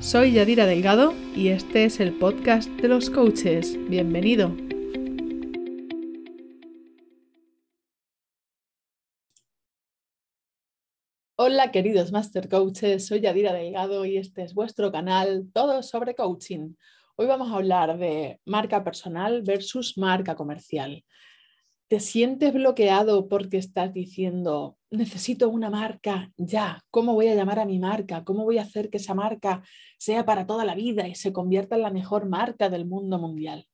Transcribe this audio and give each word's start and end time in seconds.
Soy 0.00 0.32
Yadira 0.32 0.64
Delgado 0.64 1.12
y 1.34 1.48
este 1.48 1.84
es 1.84 1.98
el 1.98 2.16
podcast 2.16 2.70
de 2.70 2.86
los 2.86 3.10
coaches. 3.10 3.76
Bienvenido. 3.88 4.56
Hola 11.34 11.72
queridos 11.72 12.12
Master 12.12 12.48
Coaches, 12.48 13.08
soy 13.08 13.22
Yadira 13.22 13.52
Delgado 13.52 14.04
y 14.04 14.18
este 14.18 14.42
es 14.42 14.54
vuestro 14.54 14.92
canal 14.92 15.50
Todo 15.52 15.82
sobre 15.82 16.14
Coaching. 16.14 16.74
Hoy 17.16 17.26
vamos 17.26 17.50
a 17.50 17.56
hablar 17.56 17.98
de 17.98 18.40
marca 18.46 18.84
personal 18.84 19.42
versus 19.42 19.98
marca 19.98 20.36
comercial. 20.36 21.04
¿Te 21.88 22.00
sientes 22.00 22.52
bloqueado 22.52 23.28
porque 23.28 23.56
estás 23.56 23.94
diciendo, 23.94 24.76
necesito 24.90 25.48
una 25.48 25.70
marca 25.70 26.30
ya? 26.36 26.84
¿Cómo 26.90 27.14
voy 27.14 27.28
a 27.28 27.34
llamar 27.34 27.60
a 27.60 27.64
mi 27.64 27.78
marca? 27.78 28.24
¿Cómo 28.24 28.44
voy 28.44 28.58
a 28.58 28.62
hacer 28.62 28.90
que 28.90 28.98
esa 28.98 29.14
marca 29.14 29.62
sea 29.96 30.26
para 30.26 30.46
toda 30.46 30.66
la 30.66 30.74
vida 30.74 31.08
y 31.08 31.14
se 31.14 31.32
convierta 31.32 31.76
en 31.76 31.82
la 31.82 31.90
mejor 31.90 32.28
marca 32.28 32.68
del 32.68 32.84
mundo 32.84 33.18
mundial? 33.18 33.66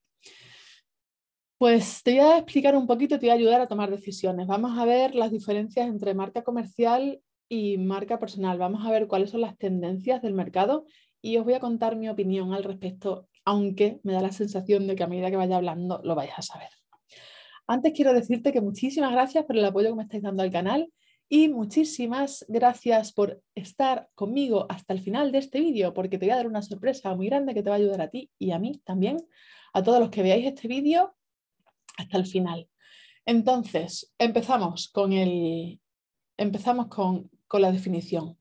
Pues 1.59 2.05
te 2.05 2.13
voy 2.13 2.21
a 2.21 2.39
explicar 2.39 2.77
un 2.77 2.87
poquito, 2.87 3.19
te 3.19 3.27
voy 3.27 3.31
a 3.31 3.35
ayudar 3.35 3.61
a 3.61 3.67
tomar 3.67 3.91
decisiones. 3.91 4.47
Vamos 4.47 4.79
a 4.79 4.85
ver 4.85 5.17
las 5.17 5.33
diferencias 5.33 5.89
entre 5.89 6.15
marca 6.15 6.45
comercial 6.45 7.21
y 7.49 7.79
marca 7.79 8.21
personal. 8.21 8.59
Vamos 8.59 8.87
a 8.87 8.93
ver 8.93 9.09
cuáles 9.09 9.31
son 9.31 9.41
las 9.41 9.59
tendencias 9.59 10.23
del 10.23 10.35
mercado 10.35 10.87
y 11.21 11.37
os 11.39 11.45
voy 11.45 11.55
a 11.55 11.61
contar 11.61 11.97
mi 11.97 12.09
opinión 12.09 12.53
al 12.53 12.63
respecto, 12.63 13.27
aunque 13.45 13.99
me 14.05 14.13
da 14.13 14.21
la 14.21 14.31
sensación 14.31 14.87
de 14.87 14.95
que 14.95 15.03
a 15.03 15.09
medida 15.09 15.31
que 15.31 15.37
vaya 15.37 15.57
hablando 15.57 16.01
lo 16.05 16.15
vais 16.15 16.31
a 16.37 16.43
saber. 16.43 16.69
Antes 17.67 17.93
quiero 17.95 18.13
decirte 18.13 18.53
que 18.53 18.61
muchísimas 18.61 19.13
gracias 19.13 19.45
por 19.45 19.57
el 19.57 19.65
apoyo 19.65 19.89
que 19.91 19.95
me 19.95 20.03
estáis 20.03 20.23
dando 20.23 20.43
al 20.43 20.51
canal 20.51 20.93
y 21.29 21.49
muchísimas 21.49 22.45
gracias 22.49 23.13
por 23.13 23.43
estar 23.55 24.09
conmigo 24.15 24.67
hasta 24.69 24.93
el 24.93 25.01
final 25.01 25.33
de 25.33 25.39
este 25.39 25.61
vídeo, 25.61 25.95
porque 25.95 26.19
te 26.19 26.27
voy 26.27 26.33
a 26.33 26.37
dar 26.37 26.47
una 26.47 26.61
sorpresa 26.61 27.15
muy 27.15 27.27
grande 27.27 27.55
que 27.55 27.63
te 27.63 27.71
va 27.71 27.77
a 27.77 27.79
ayudar 27.79 28.03
a 28.03 28.11
ti 28.11 28.31
y 28.39 28.51
a 28.51 28.59
mí 28.59 28.83
también, 28.85 29.17
a 29.73 29.83
todos 29.83 29.99
los 29.99 30.11
que 30.11 30.23
veáis 30.23 30.47
este 30.47 30.69
vídeo 30.69 31.17
hasta 31.97 32.19
el 32.19 32.27
final. 32.27 32.69
Entonces, 33.25 34.13
empezamos 34.19 34.89
con, 34.89 35.15
el, 35.15 35.81
empezamos 36.37 36.89
con, 36.89 37.31
la 37.51 37.71
definición. 37.71 38.37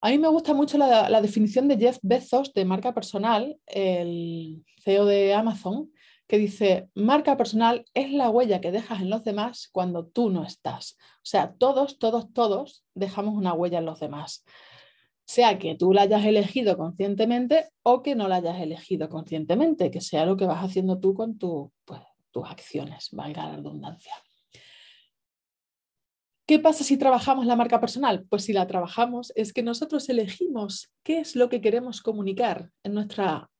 A 0.00 0.10
mí 0.10 0.18
me 0.18 0.26
gusta 0.26 0.52
mucho 0.52 0.76
la, 0.76 1.08
la 1.08 1.22
definición 1.22 1.68
de 1.68 1.78
Jeff 1.78 1.98
Bezos 2.02 2.52
de 2.52 2.64
marca 2.64 2.92
personal, 2.92 3.56
el 3.66 4.64
CEO 4.82 5.06
de 5.06 5.32
Amazon, 5.32 5.93
que 6.26 6.38
dice, 6.38 6.88
marca 6.94 7.36
personal 7.36 7.84
es 7.94 8.10
la 8.10 8.30
huella 8.30 8.60
que 8.60 8.72
dejas 8.72 9.02
en 9.02 9.10
los 9.10 9.24
demás 9.24 9.68
cuando 9.72 10.06
tú 10.06 10.30
no 10.30 10.44
estás. 10.44 10.96
O 11.16 11.26
sea, 11.26 11.52
todos, 11.52 11.98
todos, 11.98 12.32
todos 12.32 12.84
dejamos 12.94 13.34
una 13.34 13.52
huella 13.52 13.78
en 13.78 13.86
los 13.86 14.00
demás. 14.00 14.44
Sea 15.26 15.58
que 15.58 15.74
tú 15.74 15.92
la 15.92 16.02
hayas 16.02 16.24
elegido 16.24 16.76
conscientemente 16.76 17.68
o 17.82 18.02
que 18.02 18.14
no 18.14 18.28
la 18.28 18.36
hayas 18.36 18.60
elegido 18.60 19.08
conscientemente, 19.08 19.90
que 19.90 20.00
sea 20.00 20.26
lo 20.26 20.36
que 20.36 20.46
vas 20.46 20.62
haciendo 20.62 20.98
tú 20.98 21.14
con 21.14 21.38
pues, 21.38 22.00
tus 22.30 22.48
acciones, 22.48 23.08
valga 23.12 23.46
la 23.46 23.56
redundancia. 23.56 24.14
¿Qué 26.46 26.58
pasa 26.58 26.84
si 26.84 26.98
trabajamos 26.98 27.46
la 27.46 27.56
marca 27.56 27.80
personal? 27.80 28.26
Pues 28.28 28.44
si 28.44 28.52
la 28.52 28.66
trabajamos 28.66 29.32
es 29.34 29.54
que 29.54 29.62
nosotros 29.62 30.06
elegimos 30.10 30.92
qué 31.02 31.20
es 31.20 31.36
lo 31.36 31.48
que 31.48 31.62
queremos 31.62 32.02
comunicar 32.02 32.70
en 32.82 32.92
nuestra 32.92 33.50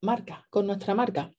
marca, 0.00 0.46
con 0.50 0.66
nuestra 0.66 0.94
marca. 0.94 1.32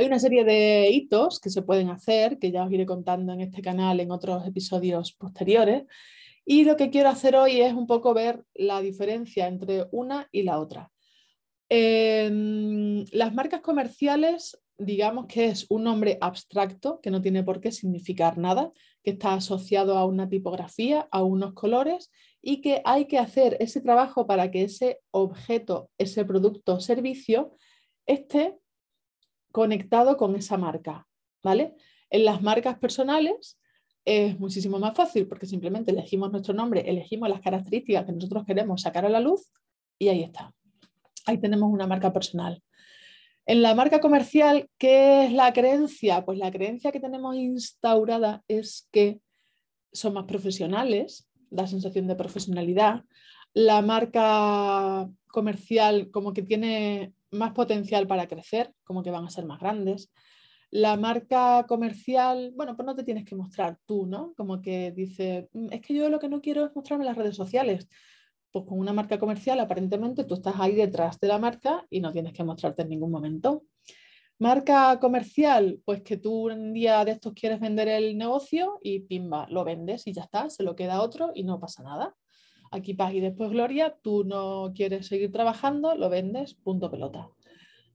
Hay 0.00 0.06
una 0.06 0.20
serie 0.20 0.44
de 0.44 0.90
hitos 0.92 1.40
que 1.40 1.50
se 1.50 1.62
pueden 1.62 1.90
hacer, 1.90 2.38
que 2.38 2.52
ya 2.52 2.62
os 2.62 2.70
iré 2.70 2.86
contando 2.86 3.32
en 3.32 3.40
este 3.40 3.60
canal 3.60 3.98
en 3.98 4.12
otros 4.12 4.46
episodios 4.46 5.12
posteriores. 5.12 5.86
Y 6.44 6.62
lo 6.62 6.76
que 6.76 6.90
quiero 6.90 7.08
hacer 7.08 7.34
hoy 7.34 7.60
es 7.60 7.72
un 7.74 7.88
poco 7.88 8.14
ver 8.14 8.44
la 8.54 8.80
diferencia 8.80 9.48
entre 9.48 9.86
una 9.90 10.28
y 10.30 10.44
la 10.44 10.60
otra. 10.60 10.92
las 11.68 13.34
marcas 13.34 13.60
comerciales, 13.60 14.56
digamos 14.78 15.26
que 15.26 15.46
es 15.46 15.66
un 15.68 15.82
nombre 15.82 16.16
abstracto 16.20 17.00
que 17.00 17.10
no 17.10 17.20
tiene 17.20 17.42
por 17.42 17.60
qué 17.60 17.72
significar 17.72 18.38
nada, 18.38 18.70
que 19.02 19.10
está 19.10 19.34
asociado 19.34 19.98
a 19.98 20.06
una 20.06 20.28
tipografía, 20.28 21.08
a 21.10 21.24
unos 21.24 21.54
colores 21.54 22.12
y 22.40 22.60
que 22.60 22.82
hay 22.84 23.06
que 23.06 23.18
hacer 23.18 23.56
ese 23.58 23.80
trabajo 23.80 24.28
para 24.28 24.48
que 24.52 24.62
ese 24.62 25.00
objeto, 25.10 25.90
ese 25.98 26.24
producto 26.24 26.76
o 26.76 26.80
servicio 26.80 27.56
esté 28.06 28.54
conectado 29.52 30.16
con 30.16 30.36
esa 30.36 30.56
marca, 30.56 31.06
¿vale? 31.42 31.74
En 32.10 32.24
las 32.24 32.42
marcas 32.42 32.78
personales 32.78 33.58
es 34.04 34.38
muchísimo 34.38 34.78
más 34.78 34.96
fácil 34.96 35.26
porque 35.26 35.46
simplemente 35.46 35.90
elegimos 35.90 36.30
nuestro 36.30 36.54
nombre, 36.54 36.88
elegimos 36.88 37.28
las 37.28 37.40
características 37.40 38.06
que 38.06 38.12
nosotros 38.12 38.44
queremos 38.46 38.82
sacar 38.82 39.04
a 39.04 39.10
la 39.10 39.20
luz 39.20 39.50
y 39.98 40.08
ahí 40.08 40.22
está. 40.22 40.54
Ahí 41.26 41.38
tenemos 41.38 41.70
una 41.70 41.86
marca 41.86 42.12
personal. 42.12 42.62
En 43.44 43.62
la 43.62 43.74
marca 43.74 44.00
comercial, 44.00 44.68
¿qué 44.78 45.24
es 45.24 45.32
la 45.32 45.52
creencia? 45.52 46.24
Pues 46.24 46.38
la 46.38 46.50
creencia 46.50 46.92
que 46.92 47.00
tenemos 47.00 47.34
instaurada 47.36 48.42
es 48.46 48.88
que 48.92 49.20
son 49.92 50.14
más 50.14 50.24
profesionales, 50.24 51.28
da 51.50 51.66
sensación 51.66 52.06
de 52.06 52.14
profesionalidad. 52.14 53.04
La 53.54 53.82
marca 53.82 55.08
comercial 55.28 56.10
como 56.10 56.32
que 56.32 56.42
tiene 56.42 57.12
más 57.30 57.52
potencial 57.52 58.06
para 58.06 58.28
crecer, 58.28 58.72
como 58.84 59.02
que 59.02 59.10
van 59.10 59.24
a 59.24 59.30
ser 59.30 59.44
más 59.44 59.60
grandes. 59.60 60.10
La 60.70 60.96
marca 60.96 61.64
comercial, 61.66 62.52
bueno, 62.54 62.76
pues 62.76 62.86
no 62.86 62.94
te 62.94 63.04
tienes 63.04 63.24
que 63.24 63.34
mostrar 63.34 63.78
tú, 63.86 64.06
¿no? 64.06 64.34
Como 64.36 64.60
que 64.60 64.92
dice, 64.92 65.48
mm, 65.52 65.72
es 65.72 65.80
que 65.80 65.94
yo 65.94 66.08
lo 66.10 66.18
que 66.18 66.28
no 66.28 66.40
quiero 66.40 66.66
es 66.66 66.74
mostrarme 66.74 67.04
en 67.04 67.08
las 67.08 67.16
redes 67.16 67.36
sociales. 67.36 67.88
Pues 68.50 68.64
con 68.66 68.78
una 68.78 68.92
marca 68.92 69.18
comercial, 69.18 69.60
aparentemente 69.60 70.24
tú 70.24 70.34
estás 70.34 70.54
ahí 70.58 70.74
detrás 70.74 71.18
de 71.20 71.28
la 71.28 71.38
marca 71.38 71.86
y 71.90 72.00
no 72.00 72.12
tienes 72.12 72.32
que 72.32 72.44
mostrarte 72.44 72.82
en 72.82 72.90
ningún 72.90 73.10
momento. 73.10 73.64
Marca 74.38 74.98
comercial, 75.00 75.80
pues 75.84 76.02
que 76.02 76.16
tú 76.16 76.50
un 76.50 76.72
día 76.72 77.04
de 77.04 77.12
estos 77.12 77.34
quieres 77.34 77.60
vender 77.60 77.88
el 77.88 78.16
negocio 78.16 78.78
y 78.82 79.00
pimba, 79.00 79.46
lo 79.50 79.64
vendes 79.64 80.06
y 80.06 80.12
ya 80.12 80.22
está, 80.22 80.48
se 80.48 80.62
lo 80.62 80.76
queda 80.76 81.02
otro 81.02 81.32
y 81.34 81.44
no 81.44 81.58
pasa 81.58 81.82
nada 81.82 82.14
aquí 82.70 82.94
paz 82.94 83.14
y 83.14 83.20
después 83.20 83.50
gloria, 83.50 83.96
tú 84.02 84.24
no 84.24 84.72
quieres 84.74 85.06
seguir 85.06 85.32
trabajando, 85.32 85.94
lo 85.94 86.08
vendes, 86.08 86.54
punto 86.54 86.90
pelota. 86.90 87.30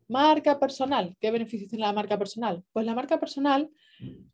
Marca 0.08 0.60
personal, 0.60 1.16
¿qué 1.20 1.32
beneficios 1.32 1.70
tiene 1.70 1.86
la 1.86 1.94
marca 1.94 2.18
personal? 2.18 2.64
Pues 2.72 2.86
la 2.86 2.94
marca 2.94 3.20
personal, 3.20 3.70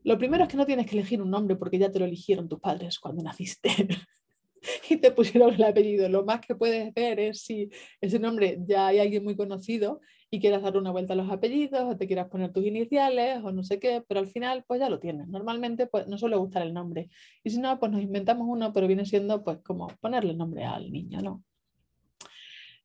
lo 0.04 0.18
primero 0.18 0.44
es 0.44 0.50
que 0.50 0.58
no 0.58 0.66
tienes 0.66 0.88
que 0.88 0.98
elegir 0.98 1.22
un 1.22 1.30
nombre 1.30 1.56
porque 1.56 1.78
ya 1.78 1.92
te 1.92 2.00
lo 2.00 2.06
eligieron 2.06 2.50
tus 2.50 2.60
padres 2.60 3.00
cuando 3.00 3.24
naciste 3.24 3.70
y 4.90 4.98
te 4.98 5.12
pusieron 5.12 5.54
el 5.54 5.64
apellido. 5.64 6.10
Lo 6.10 6.26
más 6.26 6.42
que 6.42 6.56
puedes 6.56 6.94
ver 6.94 7.20
es 7.20 7.42
si 7.42 7.70
ese 8.02 8.20
nombre 8.20 8.60
ya 8.68 8.88
hay 8.88 9.00
alguien 9.00 9.24
muy 9.24 9.36
conocido 9.36 10.02
y 10.32 10.40
quieras 10.40 10.62
dar 10.62 10.78
una 10.78 10.92
vuelta 10.92 11.14
a 11.14 11.16
los 11.16 11.30
apellidos 11.32 11.82
o 11.82 11.98
te 11.98 12.08
quieras 12.08 12.28
poner 12.28 12.52
tus 12.52 12.66
iniciales 12.66 13.40
o 13.44 13.52
no 13.52 13.64
sé 13.64 13.80
qué, 13.80 14.04
pero 14.08 14.20
al 14.20 14.28
final 14.28 14.64
pues 14.68 14.80
ya 14.80 14.90
lo 14.90 15.00
tienes. 15.00 15.28
Normalmente 15.28 15.88
pues 15.88 16.08
no 16.08 16.18
suele 16.18 16.36
gustar 16.36 16.64
el 16.64 16.74
nombre 16.74 17.10
y 17.44 17.50
si 17.50 17.60
no 17.60 17.80
pues 17.80 17.92
nos 17.92 18.02
inventamos 18.02 18.48
uno, 18.48 18.72
pero 18.74 18.88
viene 18.88 19.06
siendo 19.06 19.44
pues 19.44 19.60
como 19.64 19.88
ponerle 20.00 20.34
nombre 20.34 20.66
al 20.66 20.92
niño, 20.92 21.22
¿no? 21.22 21.44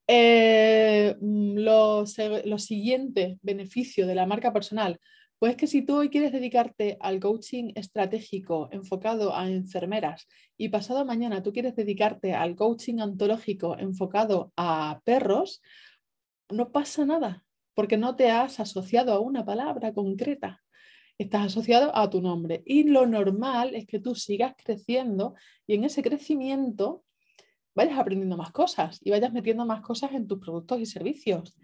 Eh, 0.06 1.16
mm, 1.20 1.58
lo, 1.58 2.04
lo 2.44 2.58
siguiente 2.58 3.38
beneficio 3.42 4.06
de 4.06 4.14
la 4.14 4.26
marca 4.26 4.52
personal, 4.52 4.98
pues 5.38 5.56
que 5.56 5.66
si 5.66 5.82
tú 5.82 5.96
hoy 5.96 6.08
quieres 6.08 6.32
dedicarte 6.32 6.96
al 7.00 7.20
coaching 7.20 7.72
estratégico 7.74 8.68
enfocado 8.72 9.34
a 9.34 9.48
enfermeras 9.50 10.26
y 10.56 10.68
pasado 10.68 11.04
mañana 11.04 11.42
tú 11.42 11.52
quieres 11.52 11.74
dedicarte 11.76 12.32
al 12.34 12.54
coaching 12.54 13.00
ontológico 13.00 13.76
enfocado 13.78 14.52
a 14.56 15.00
perros, 15.04 15.60
no 16.54 16.72
pasa 16.72 17.04
nada, 17.04 17.44
porque 17.74 17.96
no 17.96 18.16
te 18.16 18.30
has 18.30 18.60
asociado 18.60 19.12
a 19.12 19.20
una 19.20 19.44
palabra 19.44 19.92
concreta. 19.92 20.62
Estás 21.18 21.46
asociado 21.46 21.94
a 21.96 22.08
tu 22.10 22.20
nombre. 22.20 22.62
Y 22.66 22.84
lo 22.84 23.06
normal 23.06 23.74
es 23.74 23.86
que 23.86 24.00
tú 24.00 24.14
sigas 24.14 24.54
creciendo 24.56 25.34
y 25.66 25.74
en 25.74 25.84
ese 25.84 26.02
crecimiento 26.02 27.04
vayas 27.74 27.98
aprendiendo 27.98 28.36
más 28.36 28.52
cosas 28.52 29.00
y 29.02 29.10
vayas 29.10 29.32
metiendo 29.32 29.66
más 29.66 29.80
cosas 29.80 30.12
en 30.12 30.26
tus 30.26 30.38
productos 30.38 30.80
y 30.80 30.86
servicios. 30.86 31.56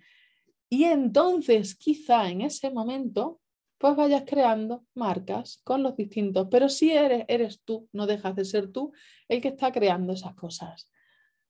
Y 0.69 0.85
entonces, 0.85 1.75
quizá 1.75 2.29
en 2.29 2.43
ese 2.43 2.71
momento, 2.71 3.41
pues 3.79 3.97
vayas 3.97 4.25
creando 4.27 4.85
marcas 4.95 5.61
con 5.65 5.83
los 5.83 5.97
distintos. 5.97 6.49
Pero 6.51 6.69
si 6.69 6.93
eres, 6.93 7.25
eres 7.29 7.63
tú, 7.65 7.89
no 7.93 8.07
dejas 8.07 8.37
de 8.37 8.45
ser 8.45 8.71
tú 8.71 8.93
el 9.29 9.41
que 9.41 9.49
está 9.49 9.73
creando 9.73 10.13
esas 10.13 10.35
cosas. 10.35 10.91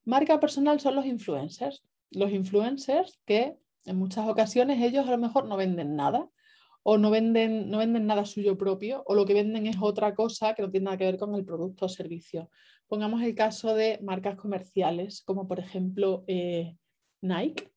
Marca 0.05 0.41
personal 0.41 0.81
son 0.81 0.95
los 0.95 1.05
influencers 1.05 1.83
los 2.11 2.31
influencers 2.31 3.21
que 3.25 3.57
en 3.87 3.97
muchas 3.97 4.29
ocasiones 4.29 4.83
ellos 4.83 5.07
a 5.07 5.11
lo 5.11 5.19
mejor 5.19 5.47
no 5.47 5.57
venden 5.57 5.97
nada 5.97 6.29
o 6.83 6.99
no 6.99 7.11
venden, 7.11 7.71
no 7.71 7.79
venden 7.79 8.07
nada 8.07 8.25
suyo 8.25 8.57
propio 8.57 9.03
o 9.07 9.15
lo 9.15 9.27
que 9.27 9.35
venden 9.35 9.67
es 9.67 9.77
otra 9.81 10.15
cosa 10.15 10.55
que 10.55 10.63
no 10.63 10.71
tiene 10.71 10.85
nada 10.85 10.97
que 10.97 11.05
ver 11.05 11.19
con 11.19 11.35
el 11.35 11.45
producto 11.45 11.87
o 11.87 11.89
servicio. 11.89 12.51
Pongamos 12.89 13.23
el 13.23 13.35
caso 13.35 13.75
de 13.75 13.99
marcas 14.03 14.37
comerciales 14.37 15.23
como 15.23 15.47
por 15.47 15.61
ejemplo 15.61 16.25
eh, 16.27 16.77
Nike, 17.21 17.71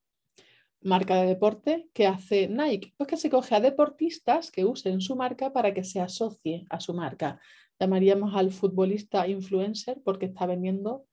marca 0.81 1.15
de 1.15 1.27
deporte, 1.27 1.89
que 1.93 2.07
hace 2.07 2.47
Nike? 2.47 2.93
Pues 2.97 3.07
que 3.07 3.17
se 3.17 3.29
coge 3.29 3.55
a 3.55 3.59
deportistas 3.59 4.51
que 4.51 4.65
usen 4.65 5.01
su 5.01 5.15
marca 5.15 5.51
para 5.51 5.73
que 5.73 5.83
se 5.83 5.99
asocie 5.99 6.65
a 6.69 6.79
su 6.79 6.93
marca. 6.93 7.39
Llamaríamos 7.79 8.35
al 8.35 8.51
futbolista 8.51 9.27
influencer 9.27 10.01
porque 10.03 10.27
está 10.27 10.45
vendiendo 10.45 11.05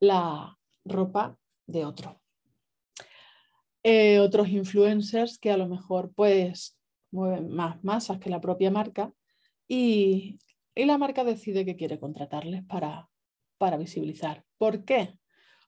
la 0.00 0.58
ropa 0.84 1.38
de 1.66 1.84
otro. 1.84 2.23
Eh, 3.86 4.18
otros 4.18 4.48
influencers 4.48 5.38
que 5.38 5.50
a 5.50 5.58
lo 5.58 5.68
mejor 5.68 6.10
pues 6.14 6.78
mueven 7.10 7.50
más 7.50 7.84
masas 7.84 8.18
que 8.18 8.30
la 8.30 8.40
propia 8.40 8.70
marca 8.70 9.12
y, 9.68 10.38
la 10.74 10.98
marca 10.98 11.22
decide 11.22 11.64
que 11.64 11.76
quiere 11.76 12.00
contratarles 12.00 12.64
para, 12.64 13.08
para 13.58 13.76
visibilizar. 13.76 14.42
¿Por 14.58 14.84
qué? 14.84 15.18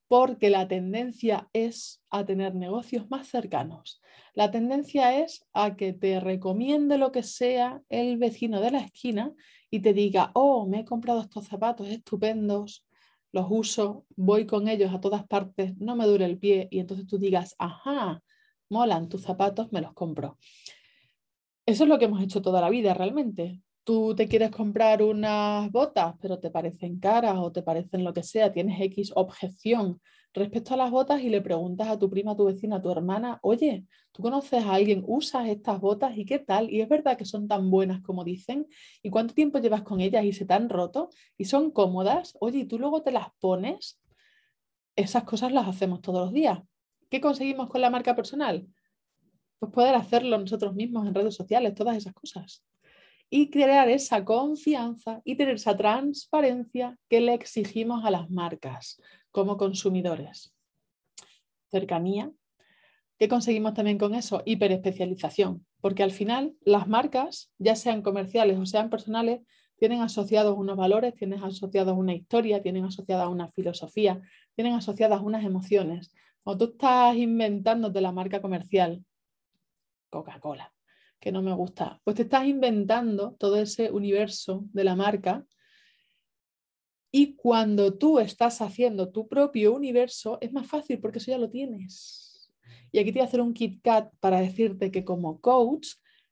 Porque 0.08 0.50
la 0.50 0.66
tendencia 0.66 1.48
es 1.52 2.02
a 2.10 2.24
tener 2.24 2.54
negocios 2.54 3.08
más 3.10 3.28
cercanos. 3.28 4.00
La 4.34 4.50
tendencia 4.50 5.20
es 5.22 5.46
a 5.52 5.76
que 5.76 5.92
te 5.92 6.18
recomiende 6.18 6.98
lo 6.98 7.12
que 7.12 7.22
sea 7.22 7.82
el 7.88 8.16
vecino 8.16 8.60
de 8.60 8.72
la 8.72 8.78
esquina 8.80 9.32
y 9.70 9.80
te 9.80 9.92
diga, 9.92 10.30
oh, 10.34 10.66
me 10.66 10.80
he 10.80 10.84
comprado 10.84 11.20
estos 11.20 11.46
zapatos 11.46 11.88
estupendos, 11.88 12.84
los 13.36 13.46
uso, 13.50 14.06
voy 14.16 14.46
con 14.46 14.66
ellos 14.66 14.92
a 14.92 15.00
todas 15.00 15.26
partes, 15.26 15.76
no 15.76 15.94
me 15.94 16.06
dure 16.06 16.24
el 16.24 16.38
pie 16.38 16.68
y 16.70 16.80
entonces 16.80 17.06
tú 17.06 17.18
digas, 17.18 17.54
ajá, 17.58 18.22
molan 18.70 19.08
tus 19.08 19.22
zapatos, 19.22 19.70
me 19.72 19.82
los 19.82 19.92
compro. 19.92 20.38
Eso 21.66 21.84
es 21.84 21.88
lo 21.88 21.98
que 21.98 22.06
hemos 22.06 22.22
hecho 22.22 22.40
toda 22.40 22.60
la 22.60 22.70
vida 22.70 22.94
realmente. 22.94 23.60
Tú 23.84 24.14
te 24.16 24.26
quieres 24.26 24.50
comprar 24.50 25.02
unas 25.02 25.70
botas, 25.70 26.14
pero 26.20 26.38
te 26.38 26.50
parecen 26.50 26.98
caras 26.98 27.36
o 27.38 27.52
te 27.52 27.62
parecen 27.62 28.04
lo 28.04 28.14
que 28.14 28.22
sea, 28.22 28.52
tienes 28.52 28.80
X 28.80 29.12
objeción 29.14 30.00
respecto 30.36 30.74
a 30.74 30.76
las 30.76 30.90
botas 30.90 31.22
y 31.22 31.30
le 31.30 31.40
preguntas 31.40 31.88
a 31.88 31.98
tu 31.98 32.10
prima, 32.10 32.32
a 32.32 32.36
tu 32.36 32.44
vecina, 32.44 32.76
a 32.76 32.82
tu 32.82 32.90
hermana, 32.90 33.38
oye, 33.42 33.86
¿tú 34.12 34.22
conoces 34.22 34.64
a 34.64 34.74
alguien, 34.74 35.02
usas 35.06 35.48
estas 35.48 35.80
botas 35.80 36.16
y 36.16 36.24
qué 36.26 36.38
tal? 36.38 36.70
Y 36.70 36.82
es 36.82 36.88
verdad 36.88 37.16
que 37.16 37.24
son 37.24 37.48
tan 37.48 37.70
buenas 37.70 38.02
como 38.02 38.22
dicen, 38.22 38.66
¿y 39.02 39.10
cuánto 39.10 39.34
tiempo 39.34 39.58
llevas 39.58 39.82
con 39.82 40.00
ellas 40.00 40.24
y 40.24 40.32
se 40.32 40.44
te 40.44 40.54
han 40.54 40.68
roto? 40.68 41.08
¿Y 41.38 41.46
son 41.46 41.70
cómodas? 41.70 42.36
Oye, 42.38 42.60
¿y 42.60 42.64
tú 42.66 42.78
luego 42.78 43.02
te 43.02 43.10
las 43.10 43.28
pones? 43.40 43.98
Esas 44.94 45.24
cosas 45.24 45.52
las 45.52 45.66
hacemos 45.66 46.02
todos 46.02 46.20
los 46.20 46.32
días. 46.32 46.60
¿Qué 47.10 47.20
conseguimos 47.20 47.68
con 47.68 47.80
la 47.80 47.90
marca 47.90 48.14
personal? 48.14 48.66
Pues 49.58 49.72
poder 49.72 49.94
hacerlo 49.94 50.38
nosotros 50.38 50.74
mismos 50.74 51.06
en 51.06 51.14
redes 51.14 51.34
sociales, 51.34 51.74
todas 51.74 51.96
esas 51.96 52.12
cosas. 52.12 52.62
Y 53.28 53.50
crear 53.50 53.88
esa 53.88 54.24
confianza 54.24 55.20
y 55.24 55.36
tener 55.36 55.56
esa 55.56 55.76
transparencia 55.76 56.96
que 57.08 57.20
le 57.20 57.34
exigimos 57.34 58.04
a 58.04 58.10
las 58.10 58.30
marcas 58.30 59.02
como 59.30 59.56
consumidores. 59.56 60.54
Cercanía. 61.70 62.32
¿Qué 63.18 63.28
conseguimos 63.28 63.74
también 63.74 63.98
con 63.98 64.14
eso? 64.14 64.42
Hiperespecialización, 64.44 65.66
porque 65.80 66.02
al 66.02 66.12
final 66.12 66.54
las 66.60 66.86
marcas, 66.86 67.50
ya 67.58 67.74
sean 67.74 68.02
comerciales 68.02 68.58
o 68.58 68.66
sean 68.66 68.90
personales, 68.90 69.40
tienen 69.78 70.00
asociados 70.00 70.56
unos 70.56 70.76
valores, 70.76 71.14
tienen 71.14 71.42
asociados 71.42 71.96
una 71.96 72.14
historia, 72.14 72.62
tienen 72.62 72.84
asociada 72.84 73.28
una 73.28 73.48
filosofía, 73.48 74.20
tienen 74.54 74.74
asociadas 74.74 75.20
unas 75.20 75.44
emociones. 75.44 76.12
Cuando 76.42 76.66
tú 76.66 76.72
estás 76.72 77.16
inventándote 77.16 78.00
la 78.00 78.12
marca 78.12 78.40
comercial, 78.40 79.04
Coca-Cola, 80.10 80.72
que 81.20 81.32
no 81.32 81.42
me 81.42 81.52
gusta, 81.54 82.00
pues 82.04 82.16
te 82.16 82.22
estás 82.22 82.46
inventando 82.46 83.34
todo 83.38 83.56
ese 83.56 83.90
universo 83.90 84.64
de 84.72 84.84
la 84.84 84.94
marca 84.94 85.44
y 87.10 87.34
cuando 87.34 87.94
tú 87.96 88.18
estás 88.18 88.60
haciendo 88.60 89.10
tu 89.10 89.26
propio 89.26 89.72
universo, 89.74 90.38
es 90.40 90.52
más 90.52 90.66
fácil 90.66 91.00
porque 91.00 91.18
eso 91.18 91.30
ya 91.30 91.38
lo 91.38 91.48
tienes. 91.48 92.52
Y 92.92 92.98
aquí 92.98 93.10
te 93.10 93.20
voy 93.20 93.24
a 93.24 93.28
hacer 93.28 93.40
un 93.40 93.54
KitKat 93.54 94.12
para 94.20 94.40
decirte 94.40 94.90
que 94.90 95.04
como 95.04 95.40
coach 95.40 95.88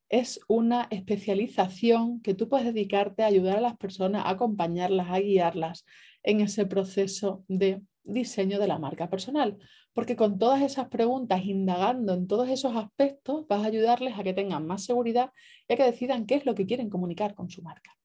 es 0.09 0.41
una 0.47 0.87
especialización 0.91 2.21
que 2.21 2.35
tú 2.35 2.49
puedes 2.49 2.67
dedicarte 2.67 3.23
a 3.23 3.27
ayudar 3.27 3.59
a 3.59 3.63
las 3.63 3.77
personas, 3.77 4.25
a 4.25 4.31
acompañarlas, 4.31 5.09
a 5.11 5.21
guiarlas 5.21 5.85
en 6.23 6.41
ese 6.41 6.67
proceso 6.67 7.45
de 7.49 7.83
diseño 8.05 8.59
de 8.59 8.69
la 8.69 8.79
marca 8.79 9.09
personal. 9.09 9.59
Porque 9.93 10.17
con 10.17 10.39
todas 10.39 10.63
esas 10.63 10.89
preguntas, 10.89 11.45
indagando 11.45 12.15
en 12.15 12.27
todos 12.27 12.49
esos 12.49 12.77
aspectos, 12.77 13.47
vas 13.49 13.65
a 13.65 13.67
ayudarles 13.67 14.19
a 14.19 14.23
que 14.23 14.35
tengan 14.35 14.67
más 14.67 14.85
seguridad 14.85 15.33
y 15.69 15.75
a 15.75 15.77
que 15.77 15.85
decidan 15.85 16.27
qué 16.27 16.37
es 16.37 16.47
lo 16.47 16.55
que 16.55 16.67
quieren 16.67 16.91
comunicar 16.91 17.35
con 17.35 17.51
su 17.51 17.63
marca. 17.63 17.97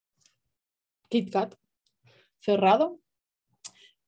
KitKat 1.09 1.55
cerrado. 2.39 2.99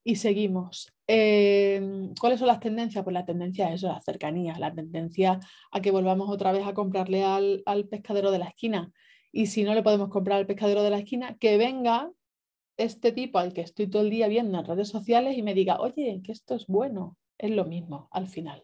Y 0.03 0.15
seguimos. 0.15 0.91
Em, 1.05 2.15
¿Cuáles 2.19 2.39
son 2.39 2.47
las 2.47 2.59
tendencias? 2.59 3.03
Pues 3.03 3.13
la 3.13 3.25
tendencia 3.25 3.67
es 3.69 3.75
eso, 3.75 3.87
la 3.89 4.01
cercanía, 4.01 4.57
la 4.57 4.73
tendencia 4.73 5.39
a 5.71 5.81
que 5.81 5.91
volvamos 5.91 6.29
otra 6.29 6.51
vez 6.51 6.65
a 6.65 6.73
comprarle 6.73 7.23
al, 7.23 7.61
al 7.67 7.87
pescadero 7.87 8.31
de 8.31 8.39
la 8.39 8.45
esquina. 8.45 8.91
Y 9.31 9.45
si 9.45 9.63
no 9.63 9.75
le 9.75 9.83
podemos 9.83 10.09
comprar 10.09 10.39
al 10.39 10.47
pescadero 10.47 10.81
de 10.81 10.89
la 10.89 10.97
esquina, 10.97 11.37
que 11.37 11.57
venga 11.57 12.11
este 12.83 13.11
tipo 13.11 13.39
al 13.39 13.53
que 13.53 13.61
estoy 13.61 13.87
todo 13.87 14.01
el 14.01 14.09
día 14.09 14.27
viendo 14.27 14.59
en 14.59 14.65
redes 14.65 14.89
sociales 14.89 15.37
y 15.37 15.43
me 15.43 15.53
diga, 15.53 15.79
oye, 15.79 16.21
que 16.23 16.31
esto 16.31 16.55
es 16.55 16.67
bueno. 16.67 17.17
Es 17.37 17.51
lo 17.51 17.65
mismo 17.65 18.07
al 18.11 18.27
final. 18.27 18.63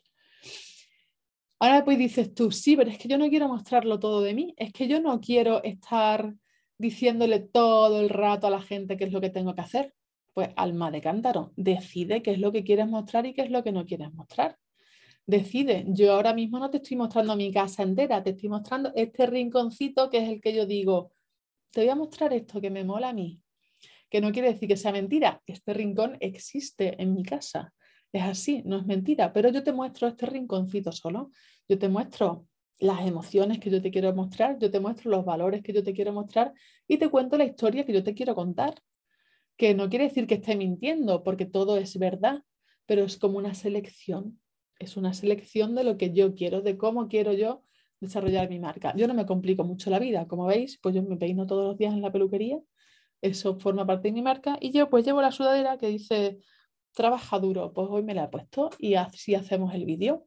Ahora 1.60 1.84
pues 1.84 1.98
dices 1.98 2.36
tú, 2.36 2.52
sí, 2.52 2.76
pero 2.76 2.92
es 2.92 3.00
que 3.00 3.08
yo 3.08 3.18
no 3.18 3.30
quiero 3.30 3.48
mostrarlo 3.48 4.00
todo 4.00 4.22
de 4.22 4.36
mí, 4.36 4.54
es 4.58 4.72
que 4.72 4.88
yo 4.88 5.02
no 5.02 5.20
quiero 5.20 5.64
estar 5.64 6.36
diciéndole 6.78 7.40
todo 7.40 8.00
el 8.00 8.10
rato 8.10 8.46
a 8.46 8.52
la 8.52 8.62
gente 8.62 8.96
qué 8.96 9.06
es 9.06 9.12
lo 9.12 9.22
que 9.22 9.32
tengo 9.32 9.56
que 9.56 9.62
hacer. 9.62 9.94
Pues 10.34 10.50
alma 10.56 10.92
de 10.92 11.02
cántaro, 11.02 11.54
decide 11.56 12.22
qué 12.22 12.32
es 12.32 12.40
lo 12.40 12.52
que 12.52 12.64
quieres 12.64 12.88
mostrar 12.88 13.26
y 13.26 13.34
qué 13.34 13.42
es 13.42 13.50
lo 13.50 13.64
que 13.64 13.72
no 13.72 13.86
quieres 13.86 14.14
mostrar. 14.14 14.60
Decide, 15.26 15.86
yo 15.88 16.14
ahora 16.14 16.34
mismo 16.34 16.60
no 16.60 16.70
te 16.70 16.78
estoy 16.78 16.96
mostrando 16.96 17.36
mi 17.36 17.52
casa 17.52 17.82
entera, 17.82 18.24
te 18.24 18.30
estoy 18.30 18.50
mostrando 18.50 18.92
este 18.96 19.26
rinconcito 19.26 20.12
que 20.12 20.20
es 20.20 20.30
el 20.30 20.40
que 20.40 20.54
yo 20.54 20.68
digo, 20.68 21.12
te 21.72 21.82
voy 21.82 21.90
a 21.90 21.96
mostrar 21.96 22.34
esto 22.34 22.62
que 22.62 22.70
me 22.70 22.84
mola 22.84 23.10
a 23.10 23.14
mí, 23.14 23.42
que 24.10 24.22
no 24.22 24.32
quiere 24.32 24.54
decir 24.54 24.68
que 24.68 24.78
sea 24.78 24.92
mentira, 24.92 25.42
este 25.46 25.74
rincón 25.74 26.18
existe 26.20 27.02
en 27.02 27.14
mi 27.14 27.24
casa, 27.24 27.74
es 28.12 28.24
así, 28.24 28.64
no 28.66 28.78
es 28.78 28.86
mentira, 28.86 29.34
pero 29.34 29.50
yo 29.50 29.64
te 29.64 29.74
muestro 29.74 30.08
este 30.08 30.26
rinconcito 30.26 30.92
solo, 30.92 31.32
yo 31.68 31.78
te 31.78 31.90
muestro 31.90 32.48
las 32.80 33.06
emociones 33.08 33.60
que 33.60 33.70
yo 33.70 33.82
te 33.82 33.92
quiero 33.92 34.14
mostrar, 34.14 34.58
yo 34.60 34.70
te 34.70 34.80
muestro 34.80 35.10
los 35.10 35.26
valores 35.26 35.64
que 35.64 35.74
yo 35.74 35.84
te 35.84 35.94
quiero 35.94 36.14
mostrar. 36.14 36.54
Y 36.88 36.98
te 36.98 37.10
cuento 37.10 37.38
la 37.38 37.46
historia 37.46 37.86
que 37.86 37.94
yo 37.94 38.04
te 38.04 38.14
quiero 38.14 38.36
contar. 38.36 38.76
Que 39.58 39.74
no 39.74 39.90
quiere 39.90 40.06
decir 40.06 40.28
que 40.28 40.36
esté 40.36 40.56
mintiendo, 40.56 41.24
porque 41.24 41.46
todo 41.46 41.78
es 41.78 41.98
verdad, 41.98 42.44
pero 42.86 43.04
es 43.04 43.18
como 43.18 43.40
una 43.40 43.56
selección. 43.56 44.40
Es 44.80 44.96
una 44.96 45.14
selección 45.14 45.74
de 45.74 45.84
lo 45.84 45.98
que 45.98 46.14
yo 46.14 46.36
quiero, 46.36 46.62
de 46.62 46.78
cómo 46.78 47.08
quiero 47.08 47.34
yo 47.34 47.64
desarrollar 48.00 48.48
mi 48.48 48.60
marca. 48.60 48.94
Yo 48.96 49.08
no 49.08 49.16
me 49.16 49.26
complico 49.26 49.64
mucho 49.64 49.90
la 49.90 49.98
vida, 49.98 50.28
como 50.28 50.46
veis, 50.46 50.78
pues 50.80 50.94
yo 50.94 51.02
me 51.02 51.18
peino 51.18 51.48
todos 51.48 51.66
los 51.66 51.78
días 51.80 51.94
en 51.96 52.04
la 52.04 52.12
peluquería, 52.12 52.60
eso 53.22 53.60
forma 53.60 53.86
parte 53.86 54.10
de 54.10 54.14
mi 54.14 54.22
marca 54.22 54.58
y 54.60 54.72
yo 54.72 54.90
pues 54.90 55.06
llevo 55.06 55.22
la 55.22 55.32
sudadera 55.32 55.78
que 55.78 55.88
dice 55.88 56.40
trabaja 56.94 57.40
duro, 57.40 57.74
pues 57.74 57.88
hoy 57.92 58.04
me 58.04 58.16
la 58.16 58.26
he 58.26 58.28
puesto 58.28 58.72
y 58.80 58.96
así 58.96 59.36
hacemos 59.36 59.74
el 59.76 59.86
vídeo. 59.86 60.26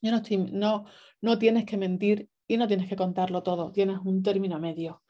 Yo 0.00 0.10
no, 0.10 0.16
estoy, 0.18 0.38
no, 0.38 0.84
no 1.20 1.38
tienes 1.38 1.64
que 1.64 1.76
mentir 1.76 2.28
y 2.48 2.56
no 2.56 2.66
tienes 2.66 2.88
que 2.88 2.96
contarlo 2.96 3.42
todo, 3.42 3.70
tienes 3.70 3.98
un 4.04 4.22
término 4.22 4.58
medio. 4.58 5.02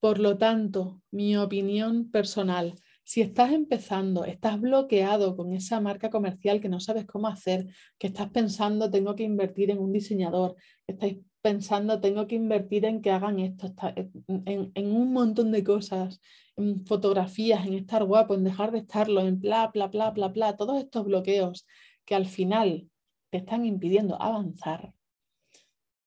Por 0.00 0.18
lo 0.18 0.36
tanto, 0.36 1.00
mi 1.10 1.36
opinión 1.36 2.10
personal, 2.10 2.74
si 3.04 3.22
estás 3.22 3.52
empezando, 3.52 4.24
estás 4.24 4.60
bloqueado 4.60 5.36
con 5.36 5.52
esa 5.52 5.80
marca 5.80 6.10
comercial 6.10 6.60
que 6.60 6.68
no 6.68 6.80
sabes 6.80 7.06
cómo 7.06 7.28
hacer, 7.28 7.68
que 7.96 8.08
estás 8.08 8.28
pensando 8.30 8.90
tengo 8.90 9.14
que 9.14 9.22
invertir 9.22 9.70
en 9.70 9.78
un 9.78 9.92
diseñador, 9.92 10.56
que 10.84 10.92
estáis 10.92 11.18
pensando 11.46 12.00
tengo 12.00 12.26
que 12.26 12.34
invertir 12.34 12.84
en 12.86 13.00
que 13.00 13.12
hagan 13.12 13.38
esto, 13.38 13.72
en, 13.94 14.72
en 14.74 14.86
un 14.92 15.12
montón 15.12 15.52
de 15.52 15.62
cosas, 15.62 16.20
en 16.56 16.84
fotografías, 16.84 17.64
en 17.64 17.74
estar 17.74 18.02
guapo, 18.02 18.34
en 18.34 18.42
dejar 18.42 18.72
de 18.72 18.78
estarlo, 18.78 19.20
en 19.20 19.38
bla, 19.38 19.68
bla, 19.68 19.86
bla, 19.86 20.10
bla, 20.10 20.26
bla, 20.26 20.56
todos 20.56 20.76
estos 20.76 21.04
bloqueos 21.04 21.64
que 22.04 22.16
al 22.16 22.26
final 22.26 22.90
te 23.30 23.38
están 23.38 23.64
impidiendo 23.64 24.20
avanzar, 24.20 24.92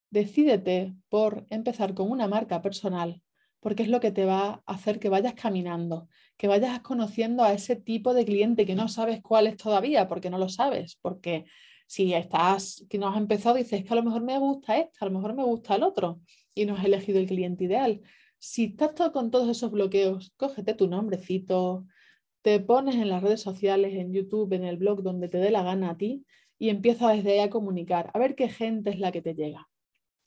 decídete 0.10 0.93
por 1.08 1.46
empezar 1.50 1.93
con 1.93 2.12
una 2.12 2.27
marca 2.27 2.62
personal, 2.62 3.22
porque 3.62 3.84
es 3.84 3.89
lo 3.89 4.01
que 4.01 4.12
te 4.12 4.25
va 4.25 4.62
a 4.65 4.74
hacer 4.74 5.00
que 5.00 5.08
vayas 5.08 5.36
caminando, 5.36 6.10
que 6.36 6.50
vayas 6.50 6.81
conociendo 6.81 7.46
a 7.46 7.53
ese 7.53 7.77
tipo 7.77 8.13
de 8.13 8.25
cliente 8.25 8.65
que 8.65 8.75
no 8.75 8.89
sabes 8.89 9.22
cuál 9.22 9.48
es 9.48 9.55
todavía, 9.55 10.10
porque 10.10 10.29
no 10.29 10.38
lo 10.38 10.50
sabes, 10.50 10.98
porque 11.01 11.46
si 11.89 12.13
estás, 12.13 12.86
que 12.88 13.00
no 13.00 13.08
has 13.08 13.17
empezado, 13.17 13.55
dices 13.55 13.84
que 13.84 13.91
a 13.91 13.96
lo 13.96 14.03
mejor 14.03 14.22
me 14.22 14.38
gusta 14.38 14.77
este, 14.77 15.00
a 15.01 15.05
lo 15.05 15.12
mejor 15.12 15.34
me 15.34 15.43
gusta 15.43 15.75
el 15.75 15.81
otro, 15.81 16.22
y 16.53 16.65
no 16.65 16.75
has 16.75 16.86
elegido 16.86 17.17
el 17.17 17.25
cliente 17.25 17.63
ideal. 17.63 18.01
Si 18.38 18.65
estás 18.65 18.93
todo 18.93 19.12
con 19.12 19.31
todos 19.31 19.50
esos 19.50 19.72
bloqueos, 19.72 20.31
cógete 20.38 20.75
tu 20.75 20.88
nombrecito, 20.88 21.88
te 22.43 22.60
pones 22.60 22.93
en 22.93 23.10
las 23.10 23.24
redes 23.24 23.41
sociales, 23.41 23.96
en 23.96 24.13
YouTube, 24.13 24.53
en 24.53 24.65
el 24.65 24.77
blog, 24.77 25.01
donde 25.01 25.29
te 25.29 25.39
dé 25.39 25.50
la 25.50 25.63
gana 25.63 25.89
a 25.89 25.98
ti, 25.98 26.27
y 26.60 26.69
empieza 26.69 27.10
desde 27.10 27.31
ahí 27.31 27.39
a 27.39 27.50
comunicar, 27.50 28.12
a 28.13 28.19
ver 28.19 28.36
qué 28.36 28.50
gente 28.50 28.91
es 28.91 29.00
la 29.00 29.12
que 29.12 29.24
te 29.24 29.34
llega. 29.34 29.67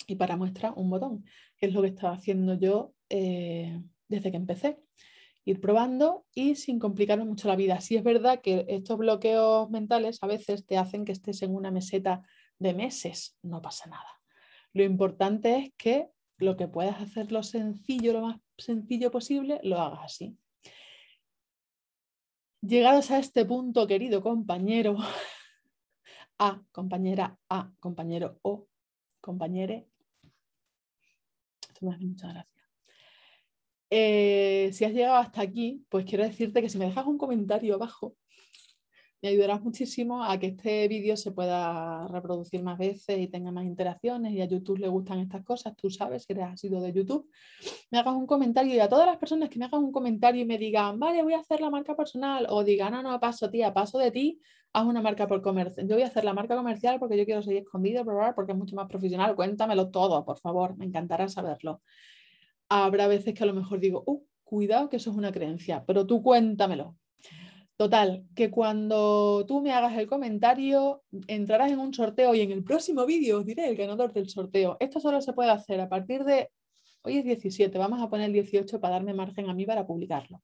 Y 0.09 0.17
para 0.17 0.37
muestra, 0.37 0.73
un 0.75 0.91
botón, 0.91 1.25
que 1.59 1.67
es 1.67 1.73
lo 1.73 1.83
que 1.83 1.89
estaba 1.89 2.15
haciendo 2.15 2.55
yo 2.55 2.93
eh, 3.09 3.81
desde 4.09 4.33
que 4.33 4.37
empecé. 4.37 4.79
Ir 5.45 5.61
probando 5.61 6.25
y 6.35 6.55
sin 6.55 6.79
complicarme 6.79 7.25
mucho 7.25 7.49
la 7.49 7.57
vida. 7.57 7.81
Sí 7.81 7.97
es 7.97 8.05
verdad 8.05 8.41
que 8.41 8.65
estos 8.69 8.99
bloqueos 8.99 9.69
mentales 9.71 10.19
a 10.23 10.27
veces 10.27 10.65
te 10.67 10.79
hacen 10.79 11.05
que 11.05 11.13
estés 11.13 11.43
en 11.43 11.55
una 11.55 11.71
meseta 11.71 12.23
de 12.59 12.75
meses, 12.75 13.37
no 13.43 13.61
pasa 13.61 13.89
nada. 13.89 14.21
Lo 14.73 14.85
importante 14.85 15.57
es 15.57 15.73
que 15.77 16.09
lo 16.39 16.57
que 16.57 16.69
puedas 16.69 17.01
hacerlo 17.01 17.43
sencillo, 17.43 18.13
lo 18.13 18.23
más 18.23 18.37
sencillo 18.57 19.11
posible, 19.11 19.61
lo 19.63 19.81
hagas 19.81 20.01
así. 20.05 20.37
Llegados 22.61 23.11
a 23.11 23.19
este 23.19 23.45
punto, 23.45 23.87
querido 23.87 24.23
compañero, 24.23 24.97
A, 26.39 26.61
compañera 26.73 27.39
A, 27.49 27.71
compañero 27.79 28.39
O, 28.43 28.67
compañere, 29.21 29.89
esto 31.69 31.87
me. 31.87 32.52
Eh, 33.95 34.71
si 34.73 34.87
has 34.87 34.93
llegado 34.95 35.17
hasta 35.17 35.43
aquí, 35.43 35.85
pues 35.91 36.07
quiero 36.07 36.25
decirte 36.25 36.63
que 36.63 36.71
si 36.71 36.79
me 36.79 36.87
dejas 36.87 37.07
un 37.07 37.19
comentario 37.19 37.75
abajo, 37.75 38.17
me 39.21 39.29
ayudarás 39.29 39.61
muchísimo 39.61 40.25
a 40.25 40.39
que 40.39 40.47
este 40.47 40.89
vídeo 40.89 41.15
se 41.15 41.31
pueda 41.31 42.09
reproducir 42.09 42.63
más 42.63 42.79
veces 42.79 43.19
y 43.19 43.29
tenga 43.29 43.53
más 43.53 43.67
interacciones 43.67 44.33
y 44.33 44.41
a 44.41 44.47
YouTube 44.47 44.79
le 44.79 44.89
gustan 44.89 45.19
estas 45.19 45.45
cosas, 45.45 45.77
tú 45.77 45.91
sabes 45.91 46.27
que 46.27 46.33
eres 46.33 46.59
sido 46.59 46.81
de 46.81 46.91
YouTube, 46.91 47.29
me 47.91 47.99
hagas 47.99 48.15
un 48.15 48.27
comentario 48.27 48.75
y 48.75 48.81
a 48.81 48.89
todas 48.89 49.07
las 49.07 49.19
personas 49.19 49.51
que 49.51 49.59
me 49.59 49.67
hagan 49.67 49.85
un 49.85 49.93
comentario 49.93 50.41
y 50.41 50.47
me 50.47 50.57
digan, 50.57 50.99
vale, 50.99 51.23
voy 51.23 51.35
a 51.35 51.41
hacer 51.41 51.61
la 51.61 51.69
marca 51.69 51.95
personal 51.95 52.47
o 52.49 52.65
digan, 52.65 52.93
no, 52.93 53.03
no, 53.03 53.21
paso 53.21 53.51
tía, 53.51 53.75
paso 53.75 53.99
de 53.99 54.11
ti, 54.11 54.41
haz 54.73 54.87
una 54.87 55.03
marca 55.03 55.27
por 55.29 55.43
comercio. 55.43 55.87
Yo 55.87 55.97
voy 55.97 56.05
a 56.05 56.07
hacer 56.07 56.25
la 56.25 56.33
marca 56.33 56.57
comercial 56.57 56.99
porque 56.99 57.19
yo 57.19 57.27
quiero 57.27 57.43
seguir 57.43 57.65
escondido, 57.65 58.07
probar 58.07 58.35
porque 58.35 58.53
es 58.53 58.59
mucho 58.59 58.75
más 58.75 58.89
profesional, 58.89 59.37
cuéntamelo 59.37 59.91
todo, 59.91 60.25
por 60.25 60.39
favor, 60.39 60.79
me 60.79 60.87
encantará 60.87 61.29
saberlo. 61.29 61.83
Habrá 62.75 63.07
veces 63.07 63.35
que 63.35 63.43
a 63.43 63.47
lo 63.47 63.55
mejor 63.55 63.81
digo, 63.81 64.03
uh, 64.07 64.25
cuidado 64.45 64.89
que 64.89 64.97
eso 64.97 65.11
es 65.11 65.17
una 65.17 65.33
creencia, 65.33 65.85
pero 65.87 66.07
tú 66.07 66.23
cuéntamelo, 66.23 66.97
Total, 67.77 68.25
que 68.37 68.49
cuando 68.49 69.45
tú 69.45 69.61
me 69.61 69.73
hagas 69.73 69.99
el 69.99 70.07
comentario, 70.07 71.03
entrarás 71.27 71.73
en 71.73 71.81
un 71.81 71.93
sorteo 71.93 72.33
y 72.33 72.41
en 72.41 72.53
el 72.53 72.63
próximo 72.63 73.05
vídeo 73.07 73.39
os 73.39 73.45
diré 73.45 73.69
el 73.69 73.77
ganador 73.77 74.13
del 74.13 74.29
sorteo. 74.29 74.77
Esto 74.79 75.01
solo 75.01 75.21
se 75.21 75.33
puede 75.33 75.51
hacer 75.51 75.81
a 75.81 75.89
partir 75.89 76.23
de, 76.23 76.49
hoy 77.03 77.19
es 77.19 77.25
17, 77.25 77.77
vamos 77.79 78.01
a 78.01 78.09
poner 78.09 78.27
el 78.27 78.35
18 78.35 78.79
para 78.79 78.95
darme 78.95 79.15
margen 79.15 79.51
a 79.51 79.55
mí 79.55 79.67
para 79.67 79.85
publicarlo. 79.85 80.43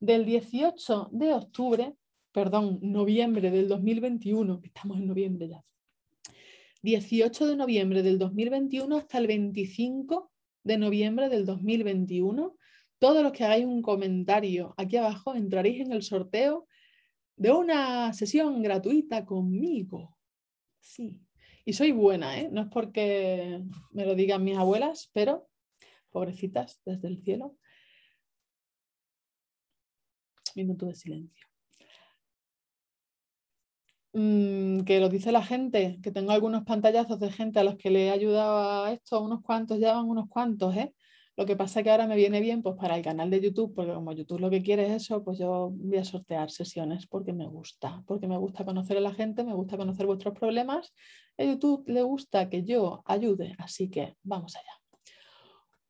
Del 0.00 0.24
18 0.24 1.10
de 1.12 1.34
octubre, 1.34 1.94
perdón, 2.32 2.80
noviembre 2.82 3.52
del 3.52 3.68
2021, 3.68 4.60
estamos 4.64 4.98
en 4.98 5.06
noviembre 5.06 5.48
ya. 5.48 5.62
18 6.82 7.46
de 7.46 7.56
noviembre 7.56 8.02
del 8.02 8.18
2021 8.18 8.96
hasta 8.96 9.18
el 9.18 9.28
25 9.28 10.32
de 10.66 10.78
noviembre 10.78 11.28
del 11.28 11.46
2021 11.46 12.56
todos 12.98 13.22
los 13.22 13.32
que 13.32 13.44
hagáis 13.44 13.66
un 13.66 13.82
comentario 13.82 14.74
aquí 14.76 14.96
abajo 14.96 15.34
entraréis 15.34 15.80
en 15.80 15.92
el 15.92 16.02
sorteo 16.02 16.66
de 17.36 17.52
una 17.52 18.12
sesión 18.14 18.62
gratuita 18.62 19.24
conmigo. 19.26 20.16
Sí. 20.80 21.22
Y 21.64 21.74
soy 21.74 21.92
buena, 21.92 22.40
¿eh? 22.40 22.48
No 22.50 22.62
es 22.62 22.68
porque 22.68 23.62
me 23.90 24.06
lo 24.06 24.14
digan 24.14 24.42
mis 24.42 24.56
abuelas, 24.56 25.10
pero 25.12 25.48
pobrecitas 26.10 26.80
desde 26.84 27.08
el 27.08 27.22
cielo. 27.22 27.56
Minuto 30.54 30.86
de 30.86 30.94
silencio. 30.94 31.46
Mm, 34.18 34.84
que 34.84 34.98
lo 34.98 35.10
dice 35.10 35.30
la 35.30 35.42
gente, 35.44 35.98
que 36.02 36.10
tengo 36.10 36.32
algunos 36.32 36.64
pantallazos 36.64 37.20
de 37.20 37.30
gente 37.30 37.58
a 37.60 37.64
los 37.64 37.76
que 37.76 37.90
le 37.90 38.06
he 38.06 38.10
ayudado 38.10 38.84
a 38.84 38.90
esto, 38.92 39.20
unos 39.22 39.42
cuantos, 39.42 39.78
ya 39.78 39.92
van 39.92 40.08
unos 40.08 40.26
cuantos, 40.30 40.74
¿eh? 40.74 40.94
Lo 41.36 41.44
que 41.44 41.54
pasa 41.54 41.80
es 41.80 41.84
que 41.84 41.90
ahora 41.90 42.06
me 42.06 42.16
viene 42.16 42.40
bien 42.40 42.62
pues 42.62 42.76
para 42.76 42.96
el 42.96 43.02
canal 43.04 43.28
de 43.28 43.42
YouTube, 43.42 43.74
porque 43.74 43.92
como 43.92 44.12
YouTube 44.12 44.40
lo 44.40 44.48
que 44.48 44.62
quiere 44.62 44.86
es 44.86 45.02
eso, 45.02 45.22
pues 45.22 45.38
yo 45.38 45.70
voy 45.70 45.98
a 45.98 46.04
sortear 46.04 46.50
sesiones 46.50 47.06
porque 47.06 47.34
me 47.34 47.46
gusta, 47.46 48.02
porque 48.06 48.26
me 48.26 48.38
gusta 48.38 48.64
conocer 48.64 48.96
a 48.96 49.00
la 49.00 49.12
gente, 49.12 49.44
me 49.44 49.52
gusta 49.52 49.76
conocer 49.76 50.06
vuestros 50.06 50.32
problemas. 50.32 50.94
A 51.36 51.44
YouTube 51.44 51.84
le 51.86 52.00
gusta 52.02 52.48
que 52.48 52.64
yo 52.64 53.02
ayude, 53.04 53.54
así 53.58 53.90
que 53.90 54.16
vamos 54.22 54.56
allá. 54.56 54.85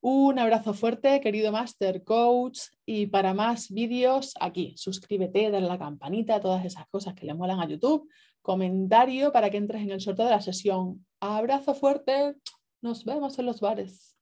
Un 0.08 0.38
abrazo 0.38 0.72
fuerte, 0.72 1.20
querido 1.20 1.50
Master 1.50 2.04
Coach, 2.04 2.60
y 2.84 3.08
para 3.08 3.34
más 3.34 3.72
vídeos 3.72 4.34
aquí, 4.38 4.72
suscríbete, 4.76 5.50
dale 5.50 5.66
a 5.66 5.70
la 5.70 5.80
campanita, 5.80 6.38
todas 6.38 6.64
esas 6.64 6.86
cosas 6.86 7.14
que 7.14 7.26
le 7.26 7.34
molan 7.34 7.58
a 7.58 7.66
YouTube, 7.66 8.08
comentario 8.40 9.32
para 9.32 9.50
que 9.50 9.56
entres 9.56 9.82
en 9.82 9.90
el 9.90 10.00
sorteo 10.00 10.26
de 10.26 10.30
la 10.30 10.40
sesión. 10.40 11.04
Abrazo 11.18 11.74
fuerte, 11.74 12.36
nos 12.80 13.04
vemos 13.04 13.36
en 13.40 13.46
los 13.46 13.60
bares. 13.60 14.15